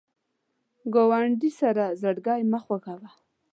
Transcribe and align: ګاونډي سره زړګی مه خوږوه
ګاونډي 0.93 1.51
سره 1.59 1.85
زړګی 2.01 2.41
مه 2.51 2.59
خوږوه 2.63 3.09